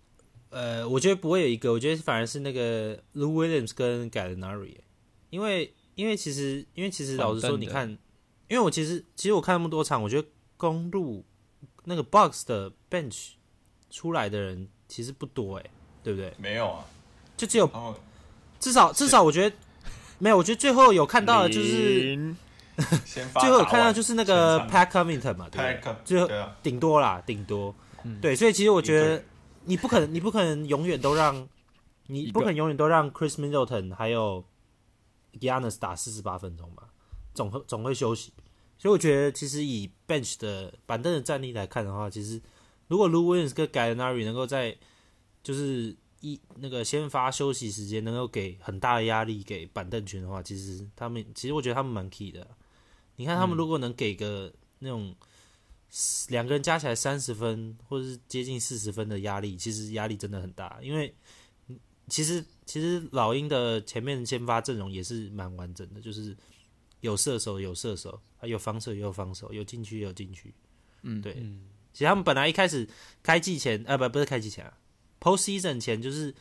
[0.49, 4.77] 呃，我觉得不会有一个，我觉得反而是那个 Lou Williams 跟 Gallinari，
[5.29, 7.89] 因为因为其实因为其实老实说，你看，
[8.47, 11.25] 因为我其实其实我看那么多场，我觉得公路
[11.85, 13.31] 那个 Box 的 bench
[13.89, 15.65] 出来的人其实不多哎、
[16.03, 16.33] 对不对？
[16.37, 16.85] 没有啊，
[17.35, 17.69] 就只有
[18.59, 19.55] 至少至少我觉得
[20.19, 22.35] 没有，我觉得最后有看到的就是
[23.41, 26.29] 最后有看到就是那个 Pat Covington 嘛，对最后
[26.61, 27.73] 顶多啦，顶多。
[28.03, 28.19] 嗯。
[28.21, 29.23] 对，所以其实我觉得
[29.65, 31.47] 你不可能，你不可能永远都让，
[32.07, 34.45] 你不可能永远都让 Chris Middleton 还有
[35.39, 36.83] Giannis 打四十八分钟吧，
[37.33, 38.31] 总会总会休息。
[38.77, 42.41] 所以我觉得，其实以 bench 的板凳的战力来看的话，其实
[42.87, 44.77] 如果 Lou Williams 跟 Gallinari 能够在
[45.43, 52.47] 就是一那个先发休息时间能够给很大的压力给板凳群的话，其实他们其实我觉得他们蛮 key 的。
[53.15, 55.15] 你看他们如果能给个那种
[56.29, 60.79] 两个人加起来三十分，或者是接近四十分的压力，其实压力真的很大。
[60.81, 61.13] 因为
[61.67, 66.35] 嗯其实其实老鹰的前面先发阵容也是蛮完整的，就是
[67.01, 70.53] 有射手有射手，还有防守也有防守，有禁区也有禁区。
[71.01, 71.35] 嗯对。
[71.39, 71.61] 嗯，
[71.93, 72.87] 其实他们本来一开始
[73.23, 74.77] 开季前，呃，不，不是开季前啊
[75.19, 76.33] ，post season 前就是，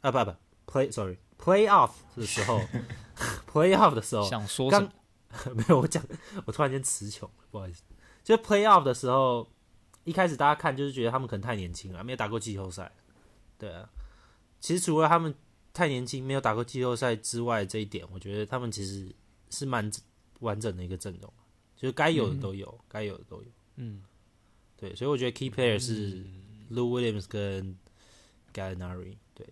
[0.00, 0.34] 啊，不不
[0.70, 2.60] ，play sorry play off 的时候，
[3.50, 4.90] play off 的时候，想说刚？
[5.52, 6.00] 没有我讲，
[6.44, 7.82] 我突然间词穷，不好意思。
[8.22, 9.50] 就 play off 的时候，
[10.04, 12.90] 一开始大家看就是觉得他们可能太年轻了，没有打过季后赛。
[13.58, 13.88] 对啊，
[14.60, 15.34] 其实除了他们
[15.72, 19.12] 太年轻，没有打过季后赛之外，这一点我觉得他们其实
[19.50, 19.90] 是蛮
[20.38, 21.32] 完整的一个阵容，
[21.76, 23.48] 就是该有的都有，该、有的都有。
[23.74, 24.02] 嗯，
[24.76, 26.24] 对，所以我觉得 key player 是
[26.70, 27.76] Lou Williams 跟
[28.54, 29.16] Gallinari。
[29.34, 29.46] 对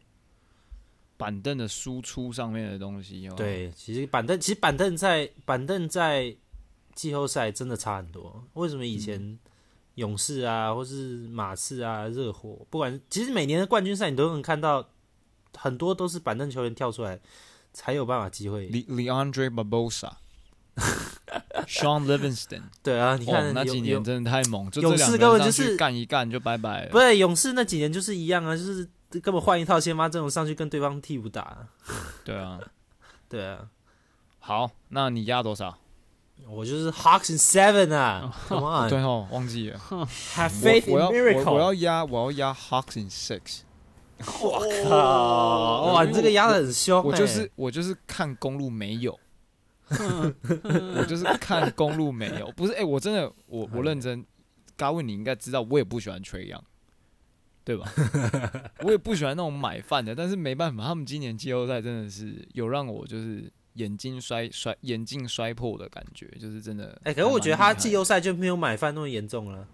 [1.17, 6.35] 板凳的输出上面的东西，哦，对，其实板凳其实板凳在板凳在
[6.95, 8.45] 季后赛真的差很多。
[8.55, 9.39] 为什么以前
[9.97, 14.89] 勇士啊，或是马刺啊、热火，不管其实每年的冠军赛你都能看到
[15.57, 17.21] 很多都是板凳球员跳出来
[17.73, 18.69] 才有办法机会。
[18.69, 20.13] Le Leandre Barbosa。
[21.73, 26.91] Sean Livingston， 对啊，你看、哦，那几年真的太猛，就勇士根本就是干一干就拜拜了。
[26.91, 28.87] 不是勇士那几年就是一样啊，就是
[29.23, 31.57] 根本换一套先发阵容上去跟对方替补打。
[32.25, 32.59] 对啊，
[33.29, 33.67] 对啊，
[34.39, 35.79] 好，那你压多少？
[36.49, 39.81] 我就是 Hawks in seven 啊， Come on，对哦，忘记了。
[40.35, 41.45] have faith 我要 miracle。
[41.45, 43.61] 我我要压我要压 Hawks in six。
[44.41, 45.93] 我靠！
[45.93, 47.07] 哇，你这个压的很凶、欸。
[47.09, 49.19] 我就是我就是看公路没有，
[50.97, 54.25] 我就是看公路没有，不是哎、我真的我我认真，
[54.77, 56.63] 高问你应该知道，我也不喜欢吹杨，
[57.65, 57.91] 对吧？
[58.81, 67.01] 我也不喜欢那种买饭的，但是没办法，他们今年季后赛真的是有让我就是眼睛摔摔眼镜摔破的感觉，就是真的。
[67.05, 69.67] 哎、可是我觉得他季后赛就没有买饭那么严重了。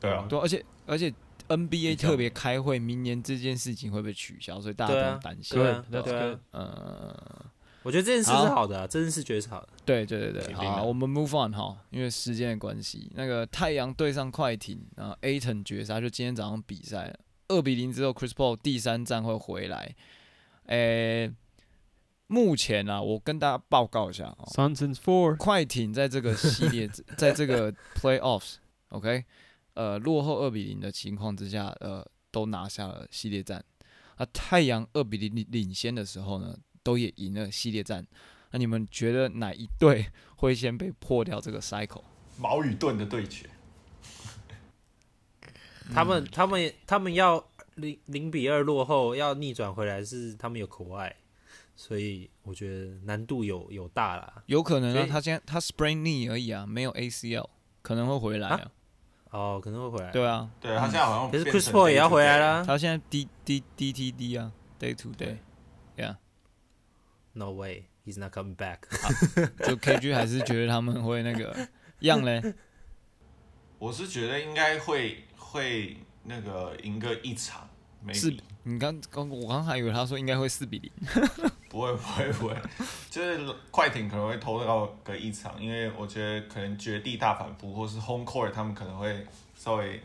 [0.00, 1.12] 对啊，对，而且而且
[1.48, 5.58] NBA 特别开会，明年这件事情会被取消，所以大家不用担心。
[5.58, 7.46] 对啊对啊 that's，呃，
[7.82, 8.54] 我觉得这件事是好。
[8.54, 9.68] 好的、啊，这件事绝对是好的。
[9.84, 17.12] 对对对对，好，我们 move on 哈，因为时间的关系，那个太阳对上快艇，然后 A 腾绝杀，就今天早上比赛，
[17.48, 19.94] 二比零之后，Chris Paul 第三站会回来，
[20.66, 21.32] 诶、
[22.28, 29.24] 目前啊，我跟大家报告一下哦，Suns and Four，快艇在这个系列， 在这个 playoffs，OK，、
[29.74, 33.62] 呃，落后二比零的情况之下，呃，都拿下了系列战。
[34.16, 38.06] 啊，太阳二比零领领先的时候呢，都也赢了系列战。
[38.50, 40.06] 那你们觉得哪一队
[40.36, 42.02] 会先被破掉这个 cycle？
[42.38, 43.48] 矛与盾的对决，
[45.94, 47.44] 他们他们他们要
[47.76, 51.14] 零零比二落后，要逆转回来是他们有口爱，
[51.76, 54.42] 所以我觉得难度有有大啦。
[54.46, 57.48] 有可能啊，他现在他 sprain knee 而已啊，没有 ACL，
[57.80, 58.70] 可能会回来啊。
[59.30, 60.10] 哦，可能会回来。
[60.10, 62.64] 对啊，对他现在好像可是变 Chris 成 Paul 也要回来 day 啦。
[62.66, 65.36] 他现在 D D DTD 啊，day to day，yeah，
[67.34, 68.80] No way, he's not coming back.
[69.66, 71.56] 就 KG 还是觉得他们会那个
[72.00, 72.42] 样嘞。
[73.78, 77.68] 我是觉得应该会会那个赢个一场
[78.12, 80.90] 是，maybe 你刚刚我刚还以为他说应该会四比零，
[81.68, 82.56] 不会不会不会，
[83.10, 89.26] 就是快艇可能会偷到个一场，因为我觉得可能绝地大反扑或是 home court 他们可能会
[89.56, 90.00] 稍微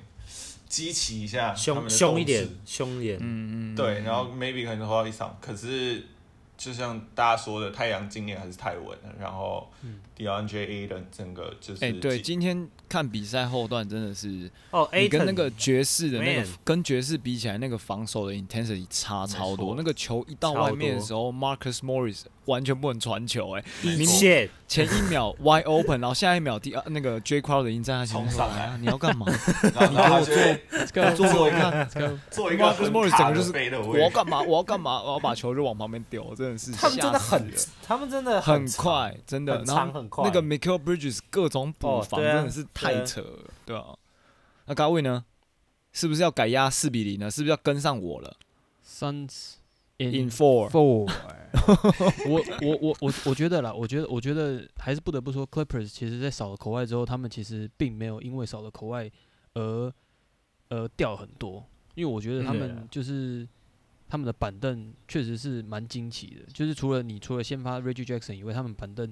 [0.68, 3.20] 激起一下凶凶一点，凶一点。
[3.22, 6.04] 嗯嗯，对，然后 maybe 可能偷到一场，可是
[6.58, 9.72] 就像大家说的，太阳今年还是太稳了，然后
[10.18, 19.76] DeAndre Ayton 整个就是哎、对，今天看比赛后段真的是，哦你跟那个爵士的那个跟爵士比起来，那个防守的 intensity 差超多。
[19.78, 29.26] 那个球一到外面的时候，Marcus Morris 完全不能传球、哎，一明切前一秒 wide open，然后下一秒第二那个 J Crowder 已经站在前面说冲上来啊，你要干嘛？
[29.76, 31.90] 然后然后他就会 Let's go，做给我看。
[32.32, 34.42] 做一个 Marcus Morris 卡整个就是我要干嘛？
[34.42, 35.02] 我要干嘛？
[35.04, 37.54] 我要把球就往旁边丢，真的是他们真的很
[37.86, 39.58] 他们真的很快，真的。
[39.58, 43.98] 很然后长很快那个 Michael Bridges 各种补防真的是太扯了，对啊。
[44.66, 45.26] 那高位呢？
[45.94, 47.32] 是不是要改压四比零呢？
[47.32, 48.38] 是不是要跟上我了
[48.86, 51.10] Suns？In in four，four，
[52.30, 59.10] 我我我我我觉得啦，我觉得我觉得还是不得不说，Clippers 其实在少了口外之后，他们其实并没有因为少了口外
[59.56, 59.92] 而
[60.68, 61.66] 呃掉很多，
[61.96, 63.48] 因为我觉得他嗯们就是
[64.08, 69.12] 他们的板凳确实是蛮惊奇的，就是除了你除了先发 Reggie Jackson 以外，他们板凳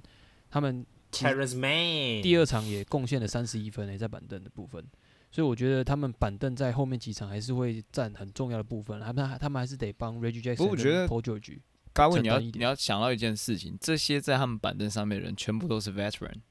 [0.51, 0.85] 他们
[1.15, 4.83] Terrence Mann 第二场也贡献了三十一分诶、欸在板凳的部分，
[5.31, 11.59] 所以我觉得他们板凳在后面几场还是会占很重要的部分，他们他们还是得帮 Reggie Jackson 我觉得跟 Paul George。
[11.93, 16.41] 高位你要你要想到一件事情，这些在他们板凳上面的人全部都是 veteran，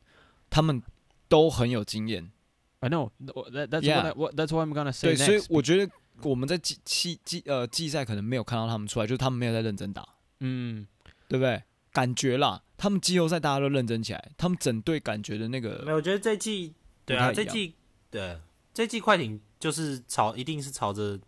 [0.48, 0.82] 他们
[1.28, 2.32] 都很有经验。
[2.80, 3.96] I know that that's Yeah.
[3.96, 5.92] what, I, what that's what I'm gonna say 对，所以.我觉得
[6.22, 10.06] 我们在季季季呃季赛可能没有看到他们出来，就是他们没有在认真打，
[10.40, 10.86] 嗯，
[11.28, 11.62] 对不对？
[11.92, 17.74] 感觉啦，他们季后赛大家都认真起来，他们整队感觉的那个没有，我觉得这季对啊，这季
[18.10, 18.38] 对
[18.72, 21.18] 这季快艇就是朝一定是朝着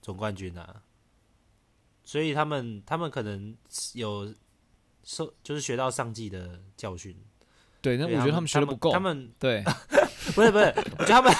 [0.00, 0.82] 总冠军啊，
[2.04, 3.54] 所以他们他们可能
[3.92, 4.34] 有
[5.04, 7.16] 受就是学到上季的教训。
[7.80, 9.62] 对，那我觉得他们学的不够，他们对，
[10.34, 10.64] 不是不是，
[10.98, 11.32] 我觉得他们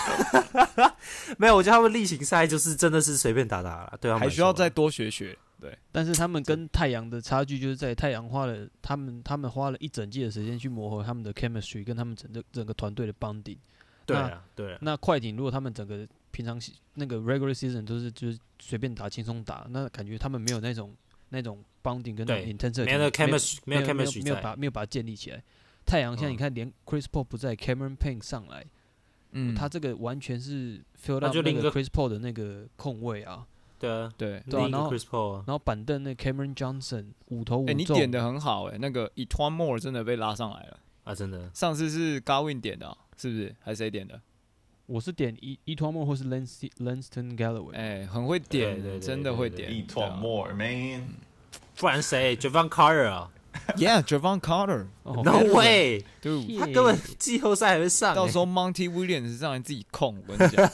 [1.36, 5.36] 没有，我觉得他们例行赛就是真的是随便打打了，对他们还需要再多学学。
[5.61, 13.59] 对，但是他们跟太阳的差距就是在太阳花了他们他们花了一整季的时间去磨合他们的 chemistry 跟他们整个整个团队的 bonding。
[14.07, 16.59] 对啊对啊，那快艇如果他们整个平常
[16.95, 20.97] 那个 regular season 都是就是随便打轻松打，那感觉他们没有那种
[21.29, 25.43] 那种 bonding 跟那种 intensity，没有 chemistry 没有没有没 chemistry 有把没有把它建立起来。
[25.85, 28.65] 太阳现在嗯你看，连 Chris Paul 不在，Cameron Payne 上来，
[29.33, 33.47] 嗯，他这个完全是 fill 到那个 Chris Paul 的那个空位啊。
[33.79, 40.79] 对啊，对，然后 Chris Paul 啊然后板凳那 Cameron Johnson 五投五哎，你，点的很好，哎，那个 e t w a n More 真的被拉上来了。
[41.05, 43.55] 啊，真的上次是 Garwin 点的啊，是不是？
[43.61, 44.20] 还是谁点的？
[44.87, 47.74] 我是点伊伊托莫或是 Lance Lanston Galloway。
[47.74, 49.72] 哎，很会点真的会点。
[49.72, 51.09] 一对啊团 more man，
[51.76, 53.31] 不然谁 Javon Carter 啊
[53.76, 60.70] Yeah，Javon Carter，哦？No way，对，他根本季后赛还会上欸，到时候 Monty Williams 让你自己控，我跟你讲，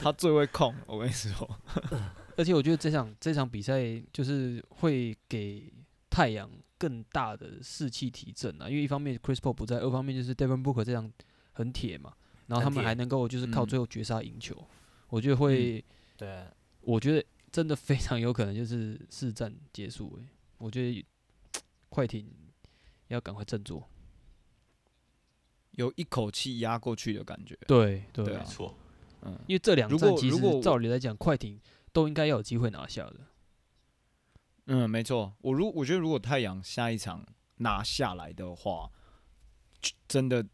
[0.00, 1.58] 他最会控，我跟你说。
[2.36, 5.70] 而且我觉得这场这场比赛就是会给
[6.08, 11.12] 太阳更大的士气提振啊，因为一方面 Chris Paul 不在，二方面就是 Devin Booker 这样
[11.52, 12.14] 很铁嘛，
[12.46, 14.56] 然后他们还能够就是靠嗯最后绝杀赢球，
[15.08, 15.84] 我觉得会，
[16.16, 20.26] 对啊，我觉得真的非常有可能就是四战结束诶、
[20.56, 21.04] 我觉得
[21.90, 22.26] 快艇
[23.08, 23.86] 要赶快振作。
[25.72, 27.56] 有一口气压过去的感觉。
[27.66, 28.74] 对对对啊没错，
[29.22, 31.60] 嗯，因为这两如站其果如果我实照理来讲，快艇
[31.92, 33.16] 都应该要有机会拿下的。
[34.66, 35.32] 嗯，没错。
[35.40, 37.24] 我如我觉得如果太阳下一场
[37.56, 38.90] 拿下来的话，
[40.06, 40.44] 真的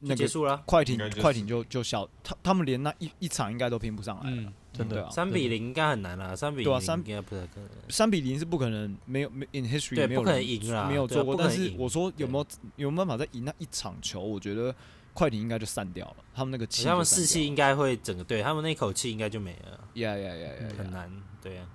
[0.00, 4.36] 那个结束了，快艇就是快艇就就小，他他们连那一一场应该都拼不上来了。
[4.36, 7.68] 嗯，真的三比零应该很难了，三比零应该不太可能。
[7.88, 11.34] 三比零是不可能，没有没 in history 对不可能没有人赢啦没有做过。
[11.36, 14.20] 但是我说有没有有没有办法再赢那一场球？
[14.20, 14.74] 我觉得
[15.18, 20.68] 快艇应该就散掉了，他们那个气他们士气应该会整个对他们那口气应该就没了，呀呀呀呀呀！
[20.78, 21.10] 很难。
[21.42, 21.66] 对啊，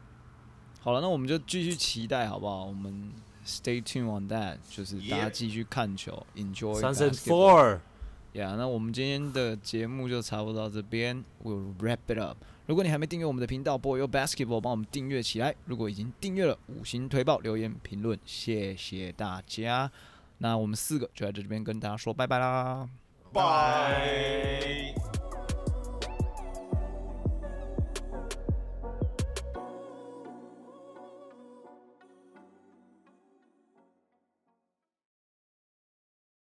[0.79, 2.63] 好了，那我们就继续期待好不好？
[2.63, 3.11] 我们
[3.45, 7.79] stay tuned on that，就是大家继续看球，enjoy 三胜 basketball four，
[8.31, 12.37] 呀那我们今天的节目就差不多到这边，We'll wrap it up。
[12.65, 15.53] 如果你还没订阅我们的频道 Boy Your Basketball，帮我们订阅起来。
[15.65, 19.91] 如果已经订阅了，五星推爆、留言评论，谢谢大家。
[20.37, 23.02] 那我们四个就在这边跟大家说拜拜啦。
[23.33, 24.93] 拜。